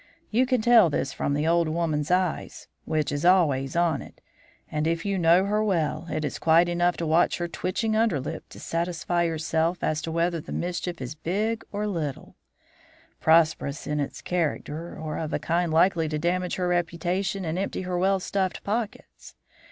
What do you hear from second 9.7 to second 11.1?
as to whether the mischief